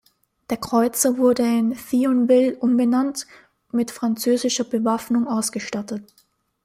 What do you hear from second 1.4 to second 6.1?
in "Thionville" umbenannt und mit französischer Bewaffnung ausgestattet.